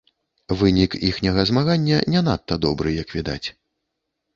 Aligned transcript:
Вынік 0.61 0.95
іхняга 1.09 1.45
змагання 1.51 2.03
не 2.17 2.27
надта 2.31 2.53
добры, 2.67 2.99
як 3.05 3.09
відаць. 3.21 3.47